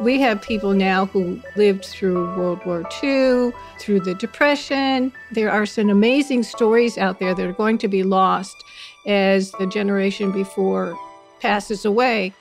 [0.00, 5.12] We have people now who lived through World War II, through the Depression.
[5.30, 8.56] There are some amazing stories out there that are going to be lost
[9.06, 10.98] as the generation before
[11.40, 12.32] passes away.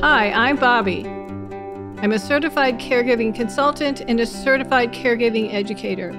[0.00, 1.04] Hi, I'm Bobby.
[2.00, 6.12] I'm a certified caregiving consultant and a certified caregiving educator.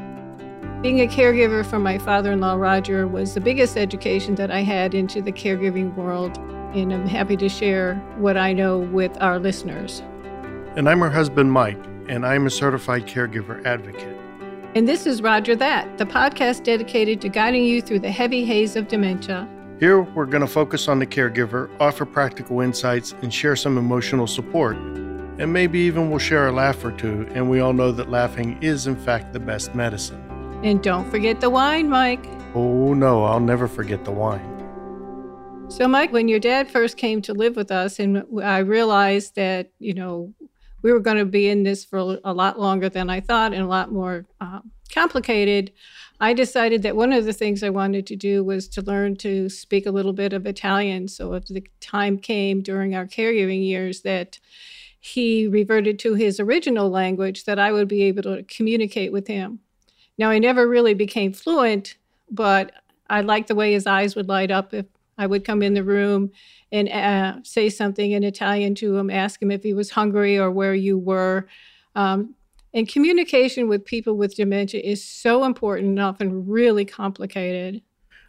[0.81, 4.61] Being a caregiver for my father in law, Roger, was the biggest education that I
[4.61, 6.37] had into the caregiving world,
[6.73, 10.01] and I'm happy to share what I know with our listeners.
[10.77, 11.77] And I'm her husband, Mike,
[12.07, 14.15] and I'm a certified caregiver advocate.
[14.73, 18.77] And this is Roger That, the podcast dedicated to guiding you through the heavy haze
[18.77, 19.49] of dementia.
[19.81, 24.27] Here, we're going to focus on the caregiver, offer practical insights, and share some emotional
[24.27, 24.77] support.
[24.77, 28.57] And maybe even we'll share a laugh or two, and we all know that laughing
[28.63, 30.28] is, in fact, the best medicine.
[30.61, 32.25] And don't forget the wine, Mike.
[32.53, 34.57] Oh, no, I'll never forget the wine.
[35.69, 39.71] So, Mike, when your dad first came to live with us, and I realized that,
[39.79, 40.33] you know,
[40.81, 43.61] we were going to be in this for a lot longer than I thought and
[43.61, 44.59] a lot more uh,
[44.91, 45.71] complicated,
[46.19, 49.47] I decided that one of the things I wanted to do was to learn to
[49.47, 51.07] speak a little bit of Italian.
[51.07, 54.39] So, if the time came during our caregiving years that
[54.99, 59.59] he reverted to his original language, that I would be able to communicate with him.
[60.19, 61.95] Now, I never really became fluent,
[62.29, 62.73] but
[63.09, 64.85] I liked the way his eyes would light up if
[65.17, 66.31] I would come in the room
[66.73, 70.51] and uh, say something in Italian to him, ask him if he was hungry or
[70.51, 71.47] where you were.
[71.95, 72.35] Um,
[72.73, 77.81] and communication with people with dementia is so important and often really complicated.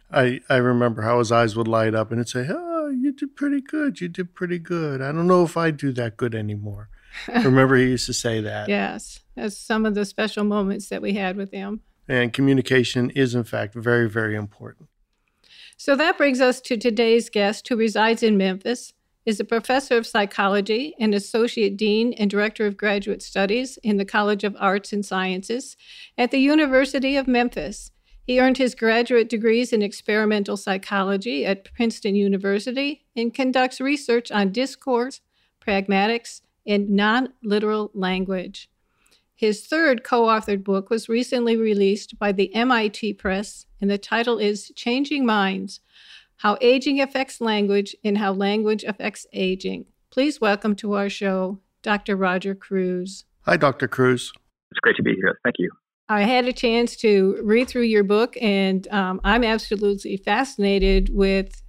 [0.09, 3.35] I, I remember how his eyes would light up and it'd say, Oh, you did
[3.35, 3.99] pretty good.
[3.99, 5.01] You did pretty good.
[5.01, 6.89] I don't know if I do that good anymore.
[7.27, 8.69] Remember he used to say that.
[8.69, 9.19] Yes.
[9.35, 11.81] That's some of the special moments that we had with him.
[12.07, 14.89] And communication is, in fact, very, very important.
[15.77, 18.93] So that brings us to today's guest, who resides in Memphis,
[19.25, 24.05] is a professor of psychology and associate dean and director of graduate studies in the
[24.05, 25.77] College of Arts and Sciences
[26.17, 27.91] at the University of Memphis.
[28.23, 34.51] He earned his graduate degrees in experimental psychology at Princeton University and conducts research on
[34.51, 35.21] discourse,
[35.59, 38.69] pragmatics, and non literal language.
[39.35, 44.37] His third co authored book was recently released by the MIT Press, and the title
[44.37, 45.79] is Changing Minds
[46.37, 49.85] How Aging Affects Language and How Language Affects Aging.
[50.11, 52.15] Please welcome to our show Dr.
[52.15, 53.23] Roger Kreuz.
[53.45, 53.87] Hi, Dr.
[53.87, 54.31] Kreuz.
[54.69, 55.39] It's great to be here.
[55.43, 55.71] Thank you.
[56.07, 61.61] I had a chance to read through your book, and um, I'm absolutely fascinated with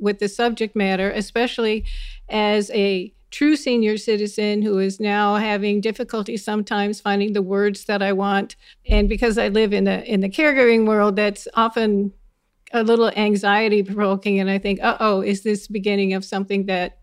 [0.00, 1.84] with the subject matter, especially
[2.28, 8.02] as a true senior citizen who is now having difficulty sometimes finding the words that
[8.02, 8.56] I want.
[8.86, 12.12] And because I live in the in the caregiving world, that's often
[12.72, 14.40] a little anxiety provoking.
[14.40, 16.98] And I think, uh oh, is this beginning of something that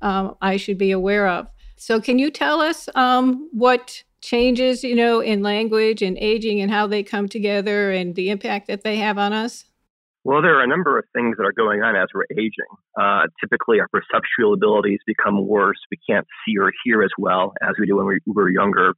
[0.00, 1.48] um, I should be aware of?
[1.76, 6.70] So, can you tell us um, what changes, you know, in language and aging and
[6.70, 9.64] how they come together and the impact that they have on us?
[10.24, 12.68] Well, there are a number of things that are going on as we're aging.
[13.00, 15.78] Uh, typically, our perceptual abilities become worse.
[15.90, 18.94] We can't see or hear as well as we do when we were younger.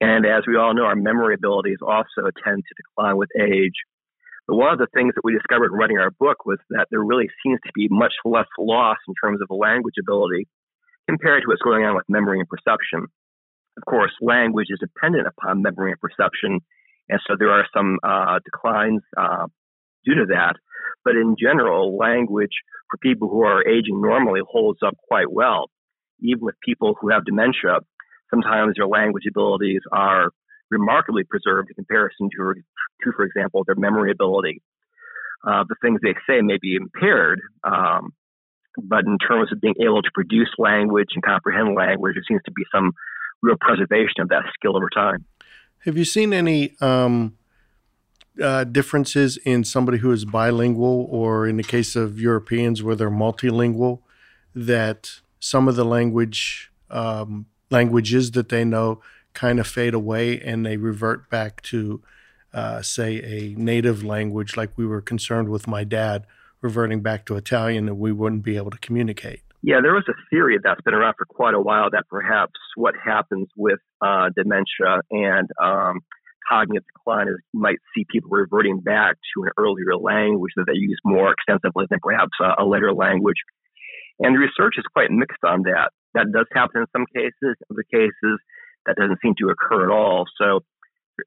[0.00, 3.74] And as we all know, our memory abilities also tend to decline with age.
[4.48, 7.02] But one of the things that we discovered in writing our book was that there
[7.02, 10.48] really seems to be much less loss in terms of language ability
[11.08, 13.06] compared to what's going on with memory and perception.
[13.76, 16.60] Of course, language is dependent upon memory and perception,
[17.08, 19.46] and so there are some uh, declines uh,
[20.04, 20.54] due to that.
[21.04, 22.52] But in general, language
[22.90, 25.70] for people who are aging normally holds up quite well.
[26.20, 27.80] Even with people who have dementia,
[28.30, 30.30] sometimes their language abilities are
[30.70, 32.54] remarkably preserved in comparison to,
[33.02, 34.62] to for example, their memory ability.
[35.46, 38.12] Uh, the things they say may be impaired, um,
[38.78, 42.52] but in terms of being able to produce language and comprehend language, there seems to
[42.52, 42.92] be some
[43.42, 45.24] real preservation of that skill over time.
[45.80, 47.36] Have you seen any um,
[48.40, 53.10] uh, differences in somebody who is bilingual, or in the case of Europeans where they're
[53.10, 54.00] multilingual,
[54.54, 59.00] that some of the language um, languages that they know
[59.34, 62.02] kind of fade away and they revert back to,
[62.52, 66.26] uh, say, a native language, like we were concerned with my dad
[66.60, 69.40] reverting back to Italian, and we wouldn't be able to communicate.
[69.62, 72.94] Yeah, there was a theory that's been around for quite a while that perhaps what
[73.02, 76.00] happens with uh, dementia and um,
[76.48, 80.78] cognitive decline is you might see people reverting back to an earlier language that they
[80.78, 83.38] use more extensively than perhaps a, a later language.
[84.20, 85.90] And the research is quite mixed on that.
[86.14, 87.56] That does happen in some cases.
[87.56, 88.38] In other cases,
[88.86, 90.24] that doesn't seem to occur at all.
[90.40, 90.60] So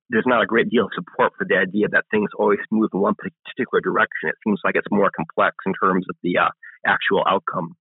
[0.09, 2.99] there's not a great deal of support for the idea that things always move in
[2.99, 4.29] one particular direction.
[4.29, 6.49] It seems like it's more complex in terms of the uh,
[6.85, 7.75] actual outcome.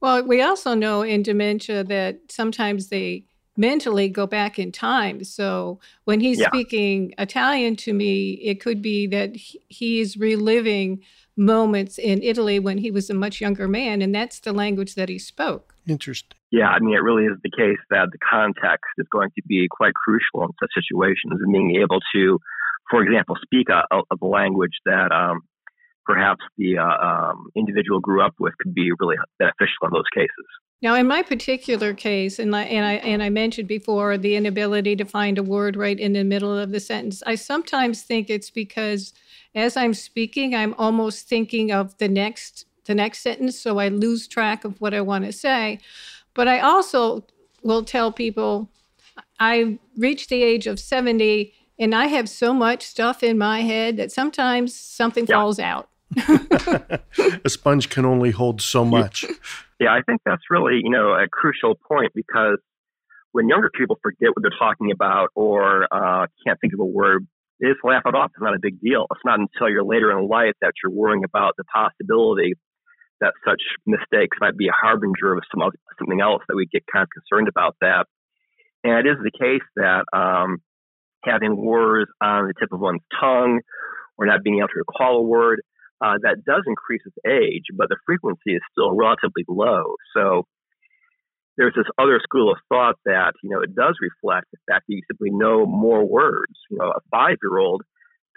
[0.00, 3.24] Well, we also know in dementia that sometimes they
[3.58, 5.24] mentally go back in time.
[5.24, 6.46] So when he's yeah.
[6.46, 11.02] speaking Italian to me, it could be that he's reliving
[11.36, 15.08] moments in Italy when he was a much younger man, and that's the language that
[15.08, 15.74] he spoke.
[15.86, 16.36] Interesting.
[16.50, 19.66] Yeah, I mean, it really is the case that the context is going to be
[19.70, 22.38] quite crucial in such situations, and being able to,
[22.90, 25.42] for example, speak a, a, a language that um,
[26.08, 30.46] perhaps the uh, um, individual grew up with could be really beneficial in those cases.
[30.80, 34.96] Now, in my particular case, and I, and I and I mentioned before the inability
[34.96, 38.48] to find a word right in the middle of the sentence, I sometimes think it's
[38.48, 39.12] because
[39.54, 44.26] as I'm speaking, I'm almost thinking of the next the next sentence, so I lose
[44.26, 45.78] track of what I want to say.
[46.32, 47.26] But I also
[47.62, 48.70] will tell people
[49.40, 53.96] I reached the age of 70 and I have so much stuff in my head
[53.96, 55.36] that sometimes something yeah.
[55.36, 55.88] falls out.
[57.44, 59.24] a sponge can only hold so much.
[59.80, 62.58] Yeah, I think that's really, you know, a crucial point because
[63.32, 67.26] when younger people forget what they're talking about or uh, can't think of a word,
[67.60, 68.30] they just laugh it off.
[68.34, 69.06] It's not a big deal.
[69.10, 72.54] It's not until you're later in life that you're worrying about the possibility
[73.20, 75.68] that such mistakes might be a harbinger of some
[75.98, 78.06] something else that we get kind of concerned about that.
[78.84, 80.58] And it is the case that um,
[81.24, 83.60] having words on the tip of one's tongue
[84.16, 85.62] or not being able to recall a word
[86.00, 89.96] uh, that does increase with age, but the frequency is still relatively low.
[90.14, 90.46] So
[91.56, 94.94] there's this other school of thought that you know it does reflect the fact that
[94.94, 96.54] you simply know more words.
[96.70, 97.82] You know, a five-year-old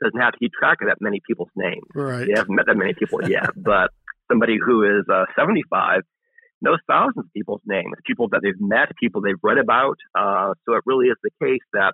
[0.01, 1.85] doesn't have to keep track of that many people's names.
[1.93, 2.25] Right.
[2.25, 3.91] They haven't met that many people yet, but
[4.27, 6.01] somebody who is uh, 75
[6.61, 9.97] knows thousands of people's names, people that they've met, people they've read about.
[10.17, 11.93] Uh, so it really is the case that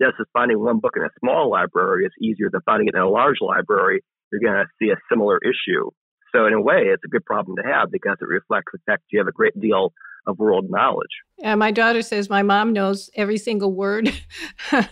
[0.00, 3.00] just as finding one book in a small library is easier than finding it in
[3.00, 5.90] a large library, you're going to see a similar issue.
[6.34, 9.04] So in a way, it's a good problem to have because it reflects the fact
[9.10, 9.92] you have a great deal
[10.26, 11.08] of world knowledge.
[11.38, 14.12] Yeah, my daughter says my mom knows every single word.
[14.70, 14.86] but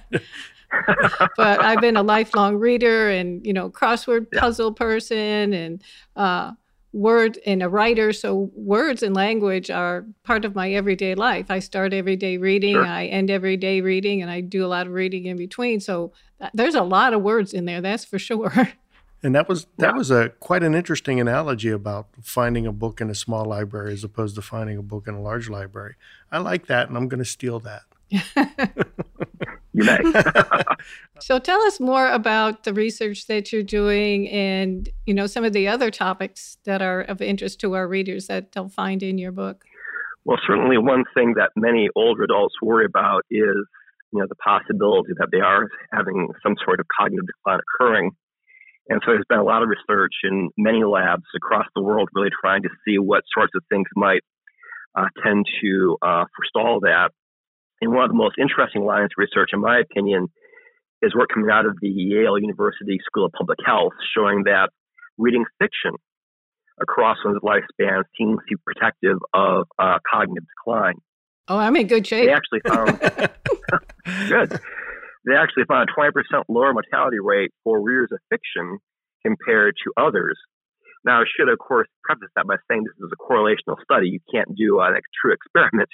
[1.39, 4.79] I've been a lifelong reader and, you know, crossword puzzle yeah.
[4.79, 5.83] person and
[6.17, 6.53] uh,
[6.93, 8.13] word and a writer.
[8.13, 11.51] So words and language are part of my everyday life.
[11.51, 12.87] I start every day reading, sure.
[12.87, 15.81] I end every day reading, and I do a lot of reading in between.
[15.81, 16.13] So
[16.55, 18.73] there's a lot of words in there, that's for sure.
[19.23, 19.97] And that was that yeah.
[19.97, 24.05] was a quite an interesting analogy about finding a book in a small library as
[24.05, 25.95] opposed to finding a book in a large library.
[26.31, 27.83] I like that, and I'm going to steal that.
[28.09, 29.99] you may.
[31.21, 35.53] so tell us more about the research that you're doing, and you know some of
[35.53, 39.33] the other topics that are of interest to our readers that they'll find in your
[39.33, 39.65] book.
[40.25, 43.57] Well, certainly one thing that many older adults worry about is
[44.13, 48.11] you know the possibility that they are having some sort of cognitive decline occurring
[48.89, 52.31] and so there's been a lot of research in many labs across the world really
[52.41, 54.23] trying to see what sorts of things might
[54.97, 57.11] uh, tend to uh, forestall that.
[57.81, 60.29] And one of the most interesting lines of research, in my opinion,
[61.03, 64.71] is work coming out of the Yale University School of Public Health showing that
[65.19, 65.93] reading fiction
[66.81, 70.95] across one's lifespan seems to be protective of uh, cognitive decline.
[71.49, 72.27] Oh, I'm in good shape.
[72.27, 73.01] They actually found
[74.29, 74.61] good
[75.27, 76.15] they actually found a 20%
[76.49, 78.79] lower mortality rate for readers of fiction
[79.27, 80.39] compared to others.
[81.05, 84.09] Now, I should, of course, preface that by saying this is a correlational study.
[84.09, 85.91] You can't do uh, a true experiment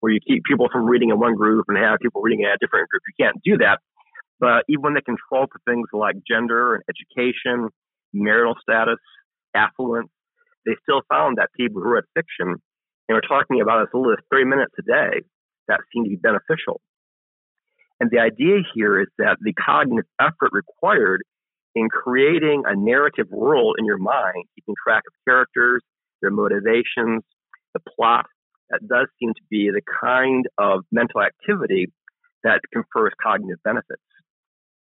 [0.00, 2.60] where you keep people from reading in one group and have people reading in a
[2.60, 3.02] different group.
[3.08, 3.80] You can't do that.
[4.38, 7.68] But even when they control for things like gender and education,
[8.12, 9.00] marital status,
[9.54, 10.10] affluence,
[10.66, 12.60] they still found that people who read fiction,
[13.08, 15.24] and we're talking about as little as 30 minutes a day,
[15.68, 16.80] that seemed to be beneficial.
[18.00, 21.22] And the idea here is that the cognitive effort required
[21.74, 25.82] in creating a narrative world in your mind, keeping track of characters,
[26.20, 27.22] their motivations,
[27.74, 28.26] the plot,
[28.70, 31.92] that does seem to be the kind of mental activity
[32.42, 34.02] that confers cognitive benefits.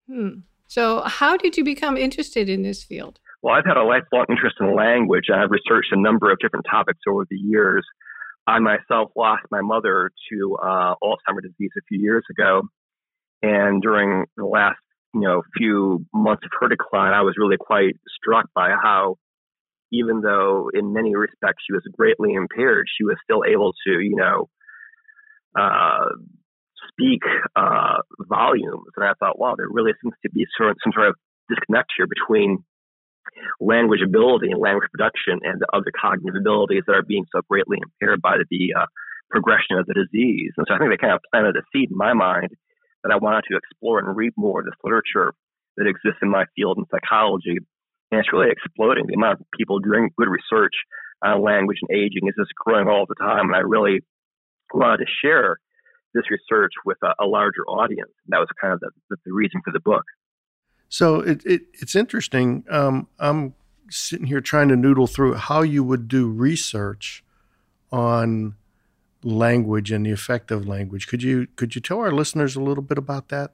[0.08, 0.40] Hmm.
[0.66, 3.20] So, how did you become interested in this field?
[3.42, 5.24] Well, I've had a lifelong interest in language.
[5.28, 7.84] and I've researched a number of different topics over the years.
[8.46, 12.62] I myself lost my mother to uh, Alzheimer's disease a few years ago,
[13.44, 14.80] and during the last,
[15.12, 19.16] you know, few months of her decline, I was really quite struck by how,
[19.92, 24.16] even though in many respects she was greatly impaired, she was still able to, you
[24.16, 24.48] know,
[25.54, 26.08] uh,
[26.88, 27.20] speak
[27.54, 28.88] uh, volumes.
[28.96, 31.14] And I thought, wow, there really seems to be some sort of
[31.50, 32.64] disconnect here between
[33.60, 37.76] language ability and language production and the other cognitive abilities that are being so greatly
[37.82, 38.86] impaired by the uh,
[39.30, 40.52] progression of the disease.
[40.56, 42.48] And so I think they kind of planted a seed in my mind
[43.04, 45.34] that I wanted to explore and read more of this literature
[45.76, 47.58] that exists in my field in psychology.
[48.10, 49.06] And it's really exploding.
[49.06, 50.72] The amount of people doing good research
[51.22, 53.46] on language and aging is just growing all the time.
[53.46, 54.00] And I really
[54.72, 55.58] wanted to share
[56.14, 58.10] this research with a, a larger audience.
[58.24, 60.04] And that was kind of the, the, the, reason for the book.
[60.88, 62.64] So it, it it's interesting.
[62.70, 63.54] Um, I'm
[63.90, 67.24] sitting here trying to noodle through how you would do research
[67.90, 68.54] on
[69.24, 71.06] language and the effect of language.
[71.06, 73.52] Could you could you tell our listeners a little bit about that?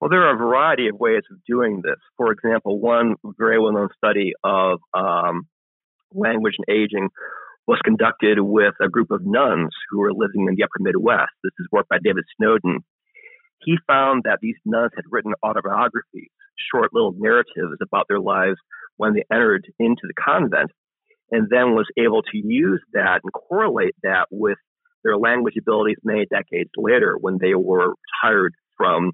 [0.00, 1.98] Well, there are a variety of ways of doing this.
[2.16, 5.46] For example, one very well known study of um,
[6.12, 7.08] language and aging
[7.66, 11.32] was conducted with a group of nuns who were living in the upper Midwest.
[11.42, 12.84] This is work by David Snowdon.
[13.64, 16.30] He found that these nuns had written autobiographies,
[16.70, 18.58] short little narratives about their lives
[18.96, 20.70] when they entered into the convent,
[21.30, 24.58] and then was able to use that and correlate that with
[25.04, 29.12] their language abilities many decades later when they were retired from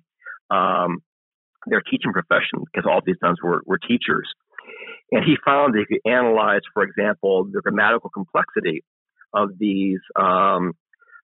[0.50, 1.02] um,
[1.66, 4.28] their teaching profession, because all these nuns were, were teachers.
[5.12, 8.85] And he found that he could analyze, for example, the grammatical complexity
[9.35, 10.73] of these um,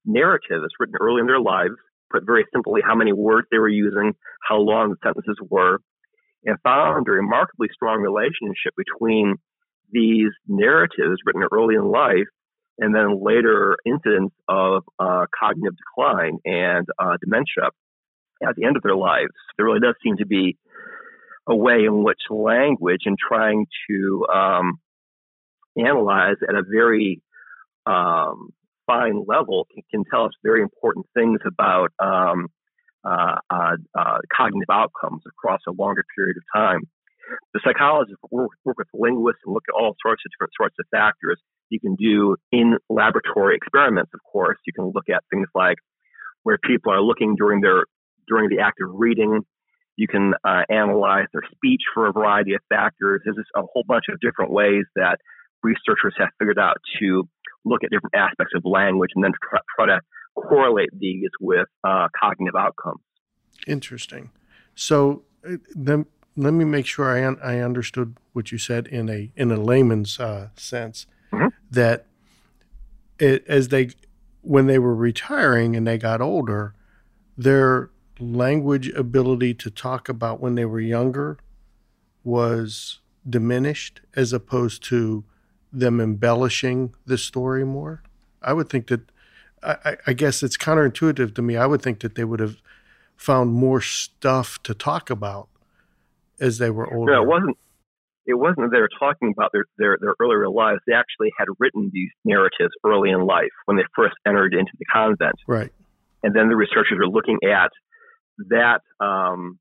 [0.04, 1.74] narratives written early in their lives,
[2.10, 4.14] put very simply how many words they were using,
[4.48, 5.80] how long the sentences were,
[6.44, 9.36] and found a remarkably strong relationship between
[9.92, 12.26] these narratives written early in life
[12.78, 17.70] and then later incidents of uh, cognitive decline and uh, dementia
[18.46, 19.32] at the end of their lives.
[19.56, 20.58] There really does seem to be
[21.48, 24.80] a way in which language and trying to um,
[25.76, 27.22] analyze at a very
[27.86, 28.50] um,
[28.86, 32.48] fine level can, can, tell us very important things about um,
[33.04, 36.80] uh, uh, uh, cognitive outcomes across a longer period of time.
[37.54, 40.86] The psychologists work, work with linguists and look at all sorts of different sorts of
[40.90, 41.40] factors.
[41.68, 44.58] You can do in laboratory experiments, of course.
[44.66, 45.78] You can look at things like
[46.42, 47.84] where people are looking during their
[48.28, 49.44] during the act of reading
[49.96, 53.22] you can uh, analyze their speech for a variety of factors.
[53.24, 55.18] There's just a whole bunch of different ways that
[55.62, 57.28] researchers have figured out to
[57.64, 60.00] look at different aspects of language and then try, try to
[60.36, 63.00] correlate these with uh, cognitive outcomes.
[63.66, 64.30] Interesting.
[64.74, 66.06] So uh, then
[66.36, 69.56] let me make sure I, un- I understood what you said in a in a
[69.56, 71.06] layman's uh, sense.
[71.76, 72.06] That
[73.18, 73.90] it, as they
[74.42, 76.74] when they were retiring and they got older,
[77.38, 81.38] their language ability to talk about when they were younger
[82.24, 85.24] was diminished as opposed to
[85.72, 88.02] them embellishing the story more?
[88.42, 89.00] I would think that,
[89.62, 91.56] I, I, guess it's counterintuitive to me.
[91.56, 92.56] I would think that they would have
[93.16, 95.48] found more stuff to talk about
[96.38, 97.12] as they were older.
[97.12, 97.58] No, it wasn't.
[98.26, 100.80] It wasn't that they were talking about their, their, their earlier lives.
[100.86, 104.84] They actually had written these narratives early in life when they first entered into the
[104.92, 105.36] convent.
[105.46, 105.72] Right.
[106.22, 107.70] And then the researchers were looking at
[108.50, 109.58] that um,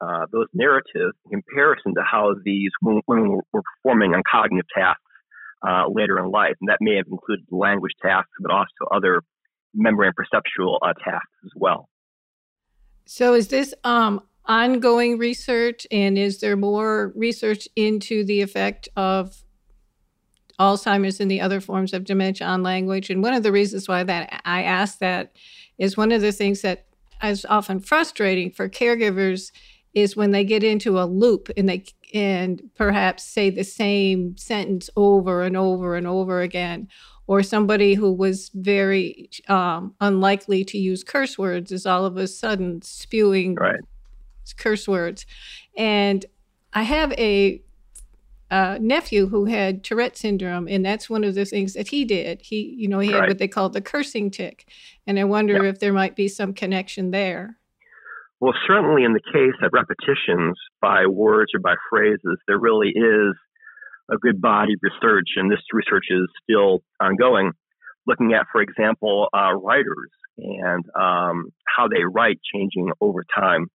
[0.00, 5.02] uh, those narratives in comparison to how these women were performing on cognitive tasks
[5.66, 9.22] uh, later in life, and that may have included language tasks, but also other
[9.74, 11.88] memory and perceptual uh, tasks as well.
[13.04, 19.42] So, is this um, ongoing research, and is there more research into the effect of
[20.58, 23.10] Alzheimer's and the other forms of dementia on language?
[23.10, 25.36] And one of the reasons why that I asked that
[25.78, 26.86] is one of the things that
[27.22, 29.52] is often frustrating for caregivers
[29.94, 34.90] is when they get into a loop and they and perhaps say the same sentence
[34.96, 36.88] over and over and over again
[37.26, 42.26] or somebody who was very um, unlikely to use curse words is all of a
[42.26, 43.80] sudden spewing right.
[44.52, 45.26] Curse words
[45.76, 46.26] and
[46.72, 47.62] i have a
[48.50, 52.40] uh, nephew who had Tourette syndrome, and that's one of the things that he did.
[52.42, 53.28] He, you know, he had right.
[53.28, 54.68] what they call the cursing tic,
[55.06, 57.58] and I wonder if there might be some connection there.
[58.40, 63.34] Well, certainly in the case of repetitions by words or by phrases, there really is
[64.10, 67.52] a good body of research, and this research is still ongoing,
[68.06, 73.66] looking at, for example, uh, writers and um, how they write changing over time.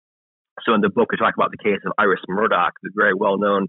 [0.62, 3.38] So in the book, we talk about the case of Iris Murdoch, the very well
[3.38, 3.68] known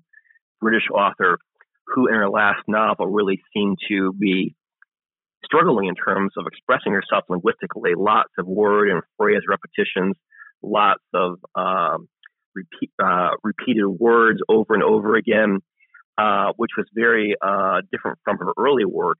[0.61, 1.39] British author
[1.87, 4.55] who, in her last novel, really seemed to be
[5.43, 7.91] struggling in terms of expressing herself linguistically.
[7.95, 10.15] Lots of word and phrase repetitions,
[10.61, 12.07] lots of um,
[12.55, 15.59] repeat, uh, repeated words over and over again,
[16.17, 19.17] uh, which was very uh, different from her early work.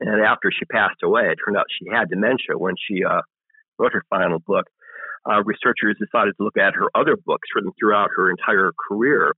[0.00, 3.22] And after she passed away, it turned out she had dementia when she uh,
[3.78, 4.66] wrote her final book.
[5.28, 9.34] Uh, researchers decided to look at her other books written throughout her entire career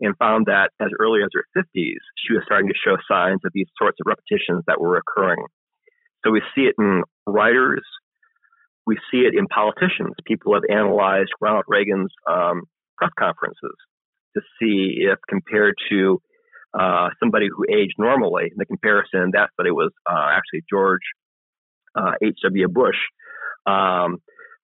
[0.00, 3.52] and found that as early as her 50s, she was starting to show signs of
[3.54, 5.44] these sorts of repetitions that were occurring.
[6.24, 7.84] So we see it in writers,
[8.86, 10.14] we see it in politicians.
[10.24, 12.62] People have analyzed Ronald Reagan's um,
[12.96, 13.76] press conferences
[14.36, 16.20] to see if compared to
[16.78, 21.02] uh, somebody who aged normally, in the comparison in that study was uh, actually George
[22.22, 22.64] H.W.
[22.64, 22.96] Uh, Bush.
[23.66, 24.18] Um,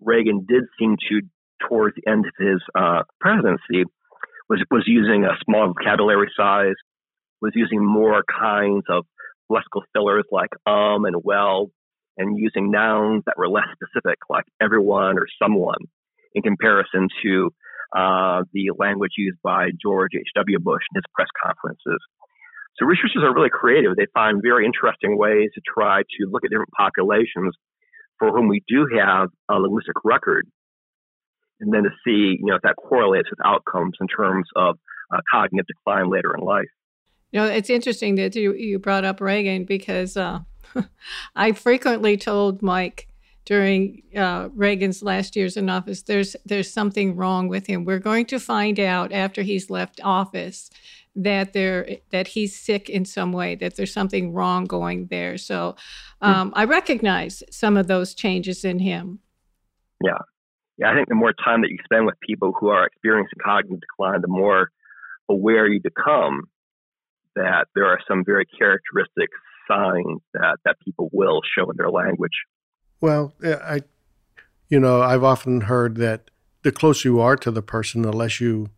[0.04, 1.20] Reagan did seem to,
[1.68, 3.84] towards the end of his uh, presidency,
[4.48, 6.74] was was using a small vocabulary size,
[7.40, 9.06] was using more kinds of
[9.50, 11.70] lexical fillers like um and well,
[12.16, 15.78] and using nouns that were less specific like everyone or someone,
[16.34, 17.50] in comparison to
[17.96, 20.58] uh, the language used by George H.W.
[20.58, 22.00] Bush in his press conferences.
[22.76, 23.94] So researchers are really creative.
[23.96, 27.54] They find very interesting ways to try to look at different populations
[28.18, 30.46] for whom we do have a linguistic record,
[31.60, 34.78] and then to see you know if that correlates with outcomes in terms of
[35.12, 36.68] uh, cognitive decline later in life.
[37.32, 40.40] You know, it's interesting that you, you brought up Reagan because uh,
[41.36, 43.08] I frequently told Mike
[43.44, 47.84] during uh, Reagan's last years in office, there's there's something wrong with him.
[47.84, 50.70] We're going to find out after he's left office
[51.16, 55.38] that there that he's sick in some way, that there's something wrong going there.
[55.38, 55.76] So
[56.20, 59.20] um, I recognize some of those changes in him.
[60.02, 60.18] Yeah,
[60.76, 60.90] yeah.
[60.90, 64.20] I think the more time that you spend with people who are experiencing cognitive decline,
[64.20, 64.70] the more
[65.28, 66.48] aware you become
[67.36, 69.30] that there are some very characteristic
[69.68, 72.44] signs that that people will show in their language.
[73.00, 73.82] Well, I,
[74.68, 76.30] you know, I've often heard that
[76.62, 78.70] the closer you are to the person, the less you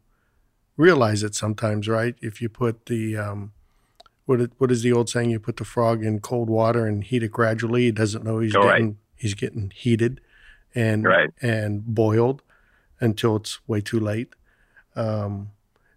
[0.77, 2.15] realize it sometimes, right?
[2.21, 3.53] If you put the um,
[4.27, 5.31] what what is the old saying?
[5.31, 7.85] You put the frog in cold water and heat it gradually.
[7.85, 8.97] He doesn't know he's getting right.
[9.17, 10.21] he's getting heated
[10.75, 11.31] and right.
[11.41, 12.43] and boiled
[13.01, 14.35] until it's way too late.
[14.95, 15.51] Um,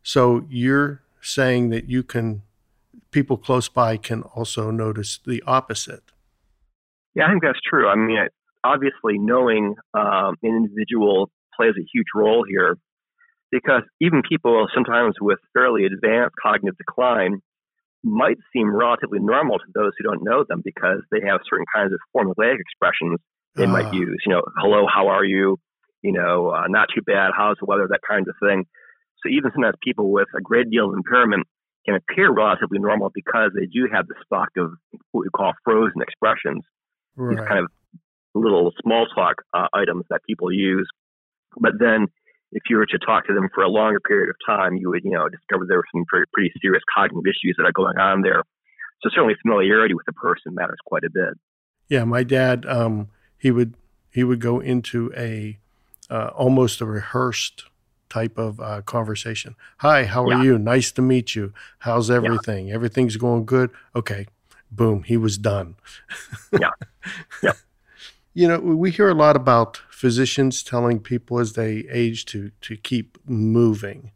[0.03, 2.43] so you're saying that you can
[3.11, 6.03] people close by can also notice the opposite.
[7.15, 7.87] Yeah, I think that's true.
[7.87, 8.27] I mean,
[8.63, 12.77] obviously, knowing um, an individual plays a huge role here
[13.51, 17.41] because even people sometimes with fairly advanced cognitive decline
[18.03, 21.91] might seem relatively normal to those who don't know them because they have certain kinds
[21.93, 23.19] of formulaic expressions
[23.55, 23.67] they uh.
[23.67, 23.91] might ah.
[23.91, 24.21] use.
[24.25, 25.57] You know, hello, how are you?
[26.01, 27.31] You know, uh, not too bad.
[27.35, 27.87] How's the weather?
[27.89, 28.65] That kind of thing.
[29.21, 31.45] So even sometimes people with a great deal of impairment
[31.85, 34.71] can appear relatively normal because they do have the stock of
[35.11, 36.63] what we call frozen expressions.
[37.17, 37.35] Right.
[37.35, 37.71] These kind of
[38.33, 40.87] little small talk uh, items that people use.
[41.59, 42.07] But then
[42.51, 45.03] if you were to talk to them for a longer period of time, you would,
[45.03, 48.21] you know, discover there were some pretty, pretty serious cognitive issues that are going on
[48.21, 48.43] there.
[49.01, 51.35] So certainly familiarity with the person matters quite a bit.
[51.87, 53.75] Yeah, my dad, um, he would
[54.11, 55.57] he would go into a
[56.09, 57.63] uh, almost a rehearsed
[58.09, 59.55] type of uh, conversation.
[59.77, 60.43] Hi, how are yeah.
[60.43, 60.59] you?
[60.59, 61.53] Nice to meet you.
[61.79, 62.67] How's everything?
[62.67, 62.75] Yeah.
[62.75, 63.69] Everything's going good.
[63.95, 64.27] Okay,
[64.71, 65.75] boom, he was done.
[66.51, 66.71] yeah,
[67.43, 67.53] yeah.
[68.39, 72.77] You know, we hear a lot about physicians telling people as they age to to
[72.77, 74.11] keep moving,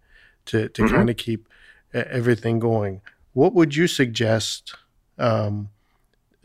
[0.46, 0.96] to to mm-hmm.
[0.96, 1.50] kind of keep
[1.94, 3.02] everything going.
[3.34, 4.76] What would you suggest
[5.18, 5.72] um,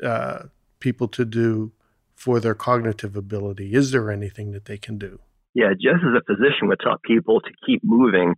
[0.03, 0.38] uh,
[0.81, 1.71] people to do
[2.17, 3.75] for their cognitive ability?
[3.75, 5.21] Is there anything that they can do?
[5.55, 8.35] Yeah, just as a physician would tell people to keep moving,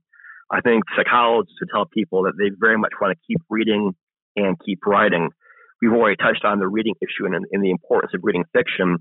[0.51, 3.95] I think psychologists would tell people that they very much want to keep reading
[4.37, 5.31] and keep writing.
[5.81, 8.99] We've already touched on the reading issue and, and the importance of reading fiction.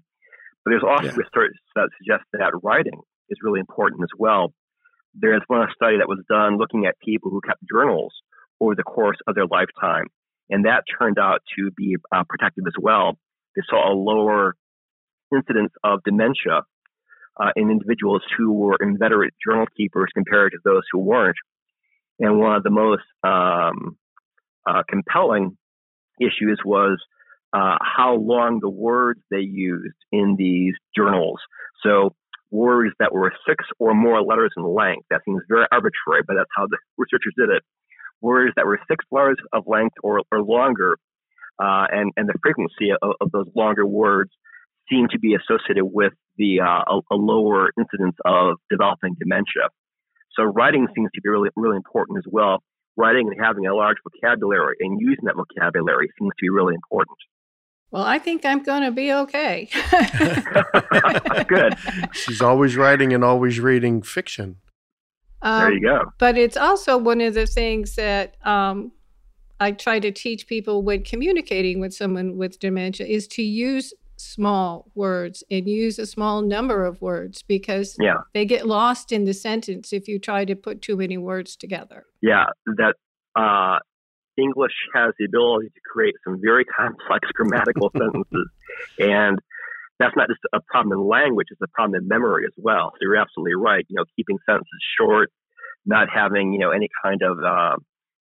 [0.69, 1.25] But there's also yeah.
[1.25, 4.53] research that suggests that writing is really important as well.
[5.15, 8.13] There's one study that was done looking at people who kept journals
[8.61, 10.05] over the course of their lifetime,
[10.49, 13.17] and that turned out to be uh, protective as well.
[13.55, 14.55] They saw a lower
[15.35, 16.61] incidence of dementia
[17.41, 21.37] uh, in individuals who were inveterate journal keepers compared to those who weren't.
[22.19, 23.97] And one of the most um,
[24.67, 25.57] uh, compelling
[26.19, 26.99] issues was
[27.53, 31.39] uh, how long the words they used in these journals.
[31.83, 32.13] So
[32.51, 35.05] words that were six or more letters in length.
[35.09, 37.63] That seems very arbitrary, but that's how the researchers did it.
[38.21, 40.97] Words that were six letters of length or, or longer,
[41.61, 44.31] uh, and, and the frequency of, of, those longer words
[44.89, 49.69] seem to be associated with the uh, a, a, lower incidence of developing dementia.
[50.35, 52.63] So writing seems to be really really important as well.
[52.97, 57.17] Writing and having a large vocabulary and using that vocabulary seems to be really important.
[57.91, 59.69] Well, I think I'm going to be okay.
[61.47, 61.75] Good.
[62.13, 64.57] She's always writing and always reading fiction.
[65.41, 66.13] Um, there you go.
[66.19, 68.91] But it's also one of the things that um,
[69.59, 74.91] I try to teach people when communicating with someone with dementia is to use small
[74.95, 78.17] words and use a small number of words because yeah.
[78.33, 82.05] they get lost in the sentence if you try to put too many words together.
[82.21, 82.95] Yeah, that
[83.35, 83.79] uh,
[84.39, 88.47] English has the ability to create some very complex grammatical sentences.
[88.97, 89.39] And
[89.99, 92.91] that's not just a problem in language; it's a problem in memory as well.
[92.93, 93.85] So you're absolutely right.
[93.89, 95.29] You know, keeping sentences short,
[95.85, 97.75] not having you know any kind of uh,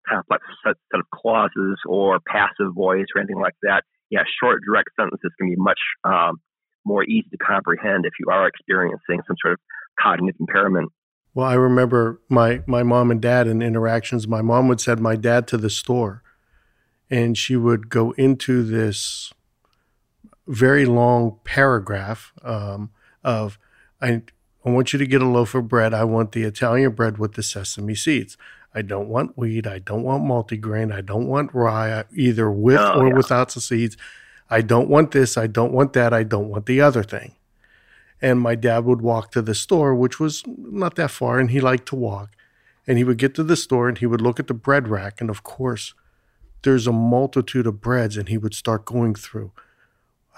[0.08, 3.82] complex set, set of clauses or passive voice or anything like that.
[4.10, 6.40] Yeah, short, direct sentences can be much um,
[6.84, 9.60] more easy to comprehend if you are experiencing some sort of
[10.00, 10.90] cognitive impairment.
[11.38, 14.26] Well, I remember my my mom and dad in interactions.
[14.26, 16.24] My mom would send my dad to the store,
[17.08, 19.32] and she would go into this
[20.48, 22.90] very long paragraph um,
[23.22, 23.56] of
[24.02, 24.22] I
[24.66, 25.94] I want you to get a loaf of bread.
[25.94, 28.36] I want the Italian bread with the sesame seeds.
[28.74, 29.64] I don't want wheat.
[29.64, 30.92] I don't want multigrain.
[30.92, 33.14] I don't want rye, either with oh, or yeah.
[33.14, 33.96] without the seeds.
[34.50, 35.38] I don't want this.
[35.38, 36.12] I don't want that.
[36.12, 37.36] I don't want the other thing.
[38.20, 41.60] And my dad would walk to the store, which was not that far, and he
[41.60, 42.30] liked to walk.
[42.86, 45.20] And he would get to the store and he would look at the bread rack.
[45.20, 45.94] And of course,
[46.62, 49.52] there's a multitude of breads, and he would start going through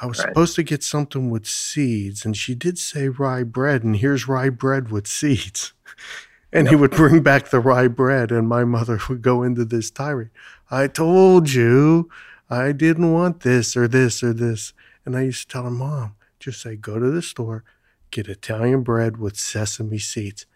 [0.00, 0.28] I was right.
[0.28, 4.48] supposed to get something with seeds, and she did say rye bread, and here's rye
[4.48, 5.74] bread with seeds.
[6.52, 6.70] and yep.
[6.70, 10.30] he would bring back the rye bread, and my mother would go into this tirade.
[10.70, 12.08] I told you
[12.48, 14.72] I didn't want this or this or this.
[15.04, 17.64] And I used to tell her, Mom, just say, go to the store,
[18.10, 20.46] get Italian bread with sesame seeds.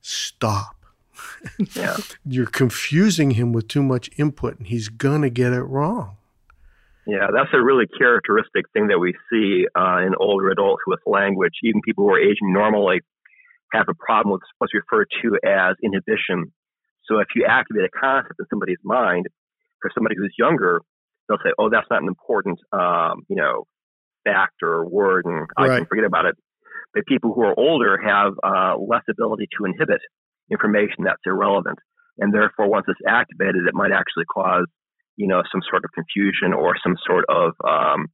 [0.00, 0.84] Stop.
[1.74, 1.96] Yeah.
[2.24, 6.16] You're confusing him with too much input, and he's going to get it wrong.
[7.06, 11.52] Yeah, that's a really characteristic thing that we see uh, in older adults with language.
[11.62, 13.00] Even people who are aging normally
[13.72, 16.52] have a problem with what's referred to as inhibition.
[17.04, 19.26] So if you activate a concept in somebody's mind,
[19.82, 20.80] for somebody who's younger,
[21.28, 23.66] they'll say, "Oh, that's not an important, um, you know,
[24.24, 25.76] fact or word, and I right.
[25.78, 26.36] can forget about it."
[26.92, 30.00] But people who are older have uh, less ability to inhibit
[30.50, 31.78] information that's irrelevant,
[32.18, 34.66] and therefore, once it's activated, it might actually cause
[35.16, 38.06] you know, some sort of confusion or some sort of um,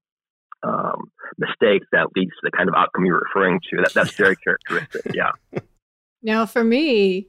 [0.62, 3.78] um, mistake that leads to the kind of outcome you're referring to.
[3.82, 5.14] That, that's very characteristic.
[5.14, 5.32] Yeah.
[6.22, 7.28] Now, for me,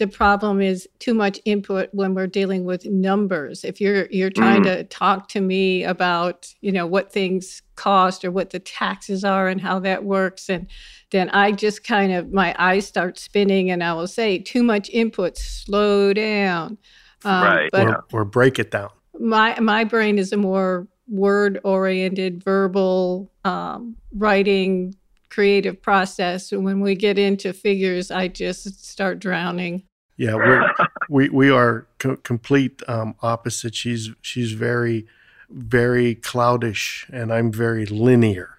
[0.00, 3.64] the problem is too much input when we're dealing with numbers.
[3.64, 4.76] If you're you're trying mm.
[4.76, 9.46] to talk to me about you know what things cost or what the taxes are
[9.46, 10.66] and how that works, and
[11.10, 14.88] then I just kind of my eyes start spinning and I will say too much
[14.88, 15.36] input.
[15.36, 16.78] Slow down.
[17.26, 17.68] Um, right.
[17.70, 18.88] But or, or break it down.
[19.18, 24.94] My my brain is a more word oriented, verbal, um, writing,
[25.28, 26.52] creative process.
[26.52, 29.82] And when we get into figures, I just start drowning.
[30.20, 30.70] Yeah, we're,
[31.08, 33.74] we we are co- complete um, opposite.
[33.74, 35.06] She's she's very
[35.48, 38.50] very cloudish, and I'm very linear.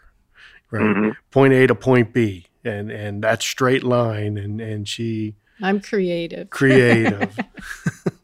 [0.72, 1.10] Right, mm-hmm.
[1.30, 6.50] point A to point B, and and that straight line, and and she I'm creative.
[6.50, 7.32] Creative.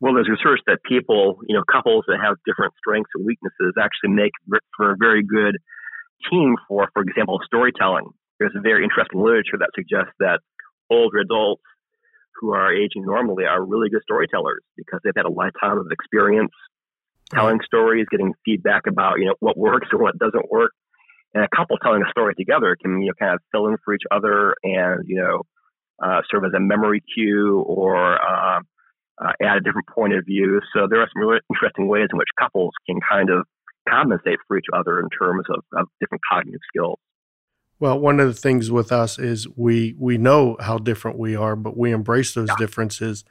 [0.00, 4.16] well, there's research that people, you know, couples that have different strengths and weaknesses actually
[4.16, 4.32] make
[4.74, 5.58] for a very good
[6.30, 8.08] team for, for example, storytelling.
[8.38, 10.40] There's a very interesting literature that suggests that
[10.92, 11.62] older adults
[12.40, 16.52] who are aging normally are really good storytellers because they've had a lifetime of experience
[17.32, 20.72] telling stories, getting feedback about, you know, what works or what doesn't work
[21.34, 23.94] and a couple telling a story together can you know kind of fill in for
[23.94, 25.42] each other and you know
[26.02, 28.60] uh, serve as a memory cue or uh,
[29.22, 30.60] uh, add a different point of view.
[30.74, 33.46] So there are some really interesting ways in which couples can kind of
[33.88, 36.98] compensate for each other in terms of, of different cognitive skills.
[37.82, 41.56] Well, one of the things with us is we we know how different we are,
[41.56, 42.54] but we embrace those yeah.
[42.56, 43.24] differences,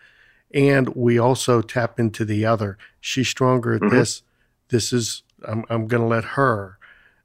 [0.53, 2.77] and we also tap into the other.
[2.99, 3.95] She's stronger at mm-hmm.
[3.95, 4.23] this.
[4.67, 6.77] This is I'm I'm going to let her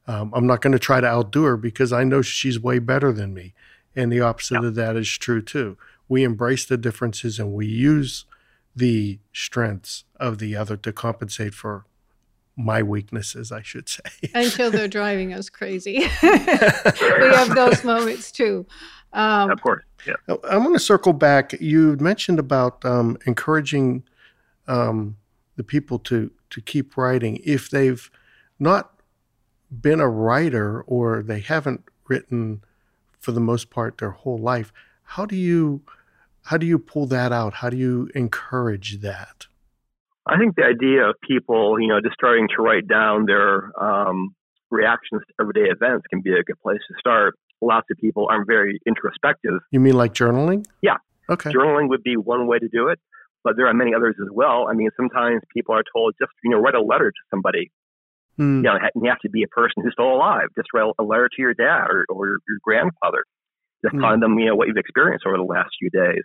[0.07, 3.13] um, I'm not going to try to outdo her because I know she's way better
[3.13, 3.55] than me.
[3.95, 4.69] And the opposite yeah.
[4.69, 5.77] of that is true too.
[6.09, 8.25] We embrace the differences and we use
[8.75, 11.87] the strengths of the other to compensate for
[12.57, 14.03] my weaknesses, I should say.
[14.35, 15.99] Until they're driving us crazy.
[16.23, 18.67] we have those moments too.
[19.13, 19.85] Um, of course.
[20.07, 20.37] Yeah.
[20.49, 21.53] I want to circle back.
[21.61, 24.05] You mentioned about um, encouraging
[24.69, 25.17] um,
[25.57, 28.09] the people to to keep writing if they've
[28.59, 29.01] not
[29.81, 32.63] been a writer or they haven't written
[33.19, 35.83] for the most part their whole life, how do you
[36.45, 37.55] how do you pull that out?
[37.55, 39.47] How do you encourage that?
[40.27, 44.35] I think the idea of people, you know, just starting to write down their um,
[44.71, 47.35] reactions to everyday events can be a good place to start.
[47.63, 49.61] Lots of people aren't very introspective.
[49.71, 50.67] You mean like journaling?
[50.83, 50.97] Yeah.
[51.31, 51.51] Okay.
[51.51, 52.99] Journaling would be one way to do it,
[53.45, 54.67] but there are many others as well.
[54.69, 57.71] I mean, sometimes people are told just, you know, write a letter to somebody
[58.39, 58.57] Mm.
[58.57, 60.49] You know, you have to be a person who's still alive.
[60.57, 63.25] Just write a letter to your dad or, or your grandfather.
[63.85, 64.01] Just mm.
[64.01, 66.25] telling them, you know, what you've experienced over the last few days.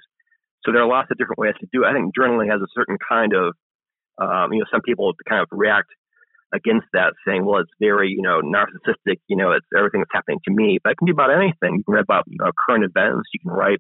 [0.66, 1.88] So there are lots of different ways to do it.
[1.88, 3.56] I think journaling has a certain kind of,
[4.22, 5.90] um, you know, some people kind of react
[6.54, 10.40] against that, saying, well, it's very, you know, narcissistic, you know, it's everything that's happening
[10.46, 10.80] to me.
[10.84, 11.78] But it can be about anything.
[11.78, 13.80] You can write about you know, current events, you can write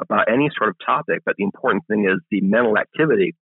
[0.00, 3.34] about any sort of topic, but the important thing is the mental activity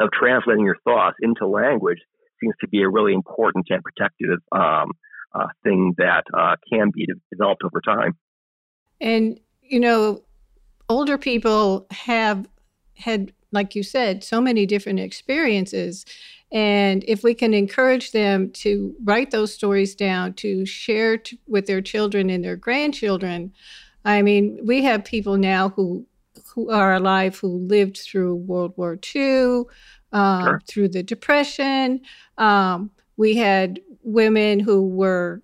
[0.00, 1.98] of translating your thoughts into language
[2.40, 4.92] seems to be a really important and protective um,
[5.34, 8.16] uh, thing that uh, can be developed over time.
[9.00, 10.22] And, you know,
[10.88, 12.48] older people have
[12.96, 16.04] had, like you said, so many different experiences.
[16.50, 21.66] And if we can encourage them to write those stories down, to share t- with
[21.66, 23.52] their children and their grandchildren,
[24.04, 26.06] I mean, we have people now who
[26.54, 29.62] who are alive who lived through World War II,
[30.12, 30.60] um, sure.
[30.66, 32.00] through the Depression.
[32.36, 35.42] Um, we had women who were,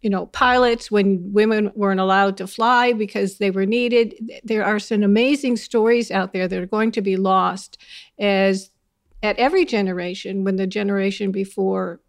[0.00, 4.14] you know, pilots when women weren't allowed to fly because they were needed.
[4.44, 7.78] There are some amazing stories out there that are going to be lost
[8.18, 8.70] as
[9.22, 12.00] at every generation when the generation before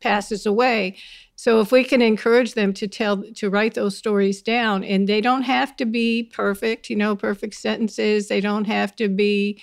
[0.00, 0.96] passes away.
[1.36, 5.20] So if we can encourage them to tell to write those stories down and they
[5.20, 9.62] don't have to be perfect, you know, perfect sentences, they don't have to be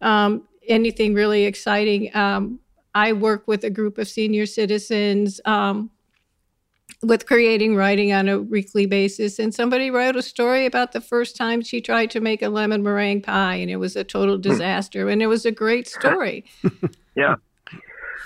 [0.00, 2.14] um, anything really exciting.
[2.14, 2.60] Um,
[2.94, 5.90] I work with a group of senior citizens um,
[7.02, 9.38] with creating writing on a weekly basis.
[9.38, 12.82] And somebody wrote a story about the first time she tried to make a lemon
[12.82, 14.42] meringue pie, and it was a total hmm.
[14.42, 15.08] disaster.
[15.08, 16.44] And it was a great story.
[17.16, 17.36] yeah.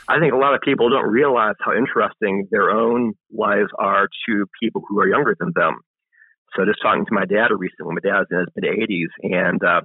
[0.09, 4.47] I think a lot of people don't realize how interesting their own lives are to
[4.61, 5.81] people who are younger than them.
[6.57, 9.81] So just talking to my dad recently, my dad's in his mid 80s and uh,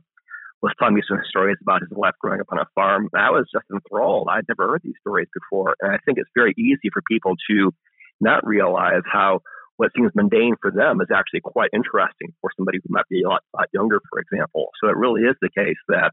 [0.61, 3.09] was telling me some stories about his life growing up on a farm.
[3.15, 4.27] I was just enthralled.
[4.29, 5.75] I'd never heard these stories before.
[5.81, 7.71] And I think it's very easy for people to
[8.19, 9.41] not realize how
[9.77, 13.29] what seems mundane for them is actually quite interesting for somebody who might be a
[13.29, 14.69] lot, lot younger, for example.
[14.81, 16.11] So it really is the case that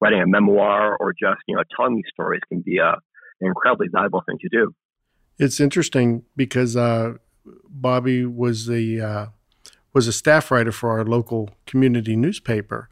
[0.00, 3.88] writing a memoir or just, you know, telling these stories can be a, an incredibly
[3.90, 4.74] valuable thing to do.
[5.38, 7.14] It's interesting because uh,
[7.68, 9.26] Bobby was the uh,
[9.94, 12.88] was a staff writer for our local community newspaper,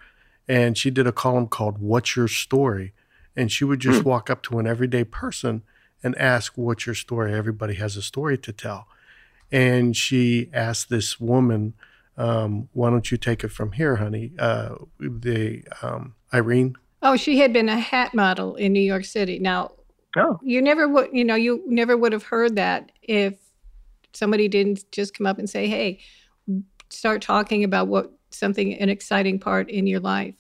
[0.49, 2.93] and she did a column called "What's Your Story,"
[3.35, 4.05] and she would just mm.
[4.05, 5.63] walk up to an everyday person
[6.03, 8.87] and ask, "What's your story?" Everybody has a story to tell,
[9.51, 11.75] and she asked this woman,
[12.17, 16.77] um, "Why don't you take it from here, honey?" Uh, the um, Irene.
[17.03, 19.39] Oh, she had been a hat model in New York City.
[19.39, 19.73] Now,
[20.17, 20.41] Oh.
[20.43, 23.35] You never would, you know, you never would have heard that if
[24.15, 25.99] somebody didn't just come up and say, "Hey,
[26.89, 30.35] start talking about what something an exciting part in your life."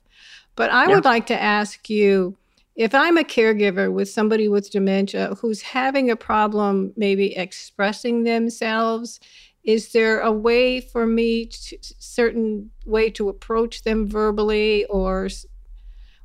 [0.54, 0.94] But I yeah.
[0.94, 2.38] would like to ask you
[2.76, 9.18] if I'm a caregiver with somebody with dementia who's having a problem maybe expressing themselves,
[9.64, 15.28] is there a way for me to certain way to approach them verbally or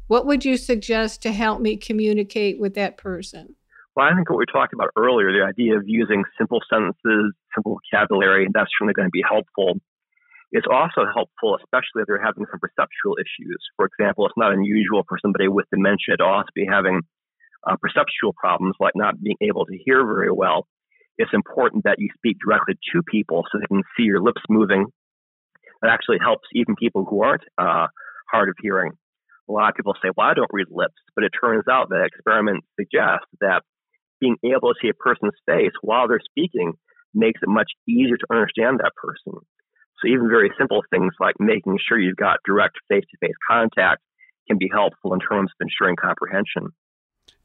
[0.08, 3.56] what would you suggest to help me communicate with that person?
[3.96, 7.80] Well, I think what we talked about earlier, the idea of using simple sentences, simple
[7.92, 9.80] vocabulary, that's certainly going to be helpful.
[10.52, 13.60] It's also helpful, especially if they're having some perceptual issues.
[13.78, 17.02] For example, it's not unusual for somebody with dementia to also be having
[17.66, 20.68] uh, perceptual problems like not being able to hear very well.
[21.18, 24.88] It's important that you speak directly to people so they can see your lips moving.
[25.82, 27.88] That actually helps even people who aren't uh,
[28.32, 28.92] hard of hearing
[29.52, 32.06] a lot of people say, well, I don't read lips, but it turns out that
[32.06, 33.64] experiments suggest that
[34.20, 36.74] being able to see a person's face while they're speaking
[37.14, 39.42] makes it much easier to understand that person.
[40.02, 44.02] So even very simple things like making sure you've got direct face-to-face contact
[44.48, 46.70] can be helpful in terms of ensuring comprehension.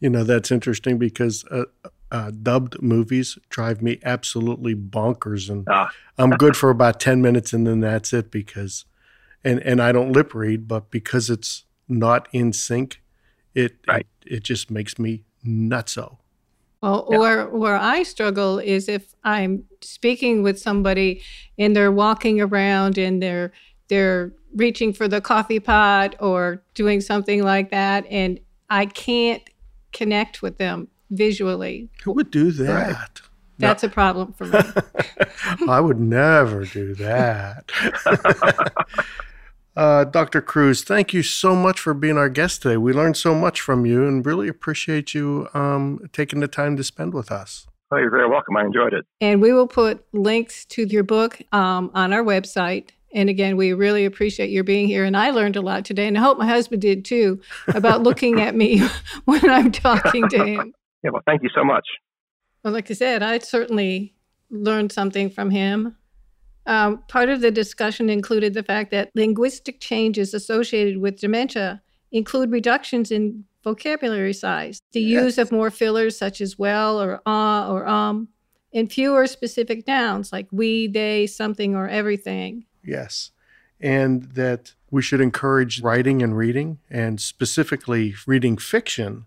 [0.00, 1.64] You know, that's interesting because uh,
[2.10, 5.50] uh, dubbed movies drive me absolutely bonkers.
[5.50, 5.90] And ah.
[6.18, 8.84] I'm good for about 10 minutes and then that's it because,
[9.44, 13.02] and, and I don't lip read, but because it's not in sync,
[13.54, 14.06] it right.
[14.24, 16.18] it, it just makes me nutso.
[16.82, 17.18] Well, yeah.
[17.18, 21.22] where where I struggle is if I'm speaking with somebody
[21.58, 23.52] and they're walking around and they're
[23.88, 29.42] they're reaching for the coffee pot or doing something like that, and I can't
[29.92, 31.88] connect with them visually.
[32.02, 32.94] Who would do that?
[32.94, 33.20] Right.
[33.58, 33.88] That's no.
[33.88, 34.58] a problem for me.
[35.68, 37.70] I would never do that.
[39.76, 40.40] Uh, Dr.
[40.40, 42.78] Kreuz, thank you so much for being our guest today.
[42.78, 46.84] We learned so much from you and really appreciate you um, taking the time to
[46.84, 47.66] spend with us.
[47.92, 48.56] Oh, you're very welcome.
[48.56, 49.04] I enjoyed it.
[49.20, 52.90] And we will put links to your book um, on our website.
[53.12, 55.04] And again, we really appreciate your being here.
[55.04, 58.40] And I learned a lot today, and I hope my husband did too, about looking
[58.40, 58.80] at me
[59.26, 60.74] when I'm talking to him.
[61.04, 61.84] Yeah, well, thank you so much.
[62.64, 64.16] Well, like I said, I certainly
[64.50, 65.94] learned something from him.
[66.66, 72.50] Um, part of the discussion included the fact that linguistic changes associated with dementia include
[72.50, 75.24] reductions in vocabulary size, the yes.
[75.24, 78.28] use of more fillers such as well or uh or um,
[78.72, 82.64] and fewer specific nouns like we, they, something, or everything.
[82.84, 83.30] Yes.
[83.80, 89.24] And that we should encourage writing and reading, and specifically reading fiction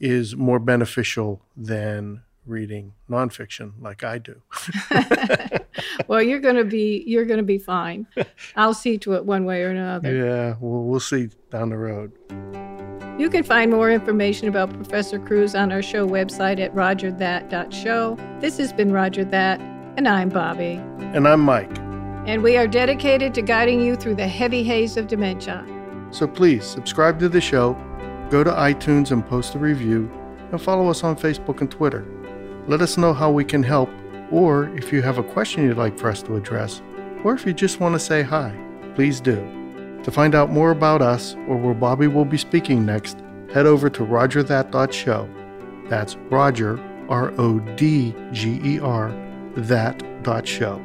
[0.00, 4.42] is more beneficial than reading nonfiction like I do.
[6.08, 8.06] well, you're going to be you're going to be fine.
[8.56, 10.14] I'll see to it one way or another.
[10.14, 12.12] Yeah, well, we'll see down the road.
[13.18, 18.18] You can find more information about Professor Kreuz on our show website at rodgerthat.show.
[18.40, 19.60] This has been Rodger That,
[19.96, 20.80] and I'm Bobby.
[21.14, 21.78] And I'm Mike.
[22.26, 25.66] And we are dedicated to guiding you through the heavy haze of dementia.
[26.10, 27.74] So please subscribe to the show,
[28.30, 30.10] go to iTunes and post a review,
[30.52, 32.04] and follow us on Facebook and Twitter.
[32.68, 33.90] Let us know how we can help,
[34.30, 36.80] or if you have a question you'd like for us to address,
[37.24, 38.56] or if you just want to say hi,
[38.94, 39.36] please do.
[40.04, 43.18] To find out more about us or where Bobby will be speaking next,
[43.52, 45.28] head over to rodgerthat.show.
[45.88, 49.12] That's Rodger, R O D G E R,
[49.56, 50.78] that dot show.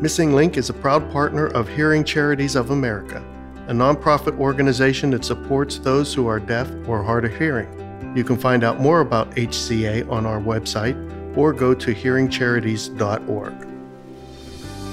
[0.00, 3.22] Missing Link is a proud partner of Hearing Charities of America,
[3.66, 7.68] a nonprofit organization that supports those who are deaf or hard of hearing.
[8.14, 10.96] You can find out more about HCA on our website
[11.36, 13.66] or go to hearingcharities.org.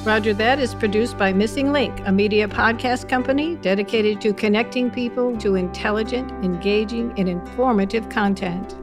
[0.06, 5.36] Rodger That is produced by Missing Link, a media podcast company dedicated to connecting people
[5.38, 8.76] to intelligent, engaging, and informative content.